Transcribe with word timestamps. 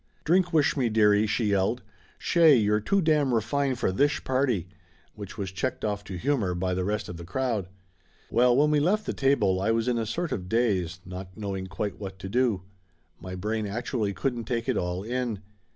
"Drink 0.23 0.51
wish 0.51 0.75
me, 0.75 0.89
dearie," 0.89 1.27
she 1.27 1.45
yelled. 1.45 1.83
"Shay 2.17 2.55
you're 2.55 2.79
too 2.79 3.01
dam' 3.03 3.35
refined 3.35 3.77
for 3.77 3.91
thish 3.91 4.23
party!" 4.23 4.67
Which 5.13 5.37
was 5.37 5.51
checked 5.51 5.85
off 5.85 6.03
to 6.05 6.17
humor 6.17 6.55
by 6.55 6.73
the 6.73 6.83
rest 6.83 7.07
of 7.07 7.17
the 7.17 7.23
crowd. 7.23 7.67
Well, 8.31 8.57
when 8.57 8.71
we 8.71 8.79
left 8.79 9.05
the 9.05 9.13
table 9.13 9.61
I 9.61 9.69
was 9.69 9.87
in 9.87 9.99
a 9.99 10.07
sort 10.07 10.31
of 10.31 10.49
daze, 10.49 11.01
not 11.05 11.37
knowing 11.37 11.67
quite 11.67 11.99
what 11.99 12.17
to 12.17 12.29
do. 12.29 12.63
My 13.19 13.35
brain 13.35 13.67
actu 13.67 13.99
ally 13.99 14.11
couldn't 14.11 14.45
take 14.45 14.67
it 14.67 14.75
all 14.75 15.03
in. 15.03 15.37